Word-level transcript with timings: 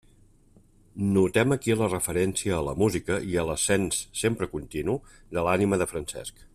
Notem 1.17 1.53
aquí 1.55 1.75
la 1.81 1.89
referència 1.91 2.55
a 2.59 2.63
la 2.69 2.73
música 2.81 3.19
i 3.33 3.37
a 3.43 3.47
l'ascens, 3.51 4.03
sempre 4.23 4.53
continu, 4.57 5.01
de 5.37 5.49
l'ànima 5.49 5.81
de 5.83 5.93
Francesc. 5.95 6.47